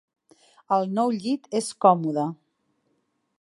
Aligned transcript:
El 0.77 0.87
nou 0.99 1.13
llit 1.17 1.45
és 1.61 1.69
còmode. 1.87 2.25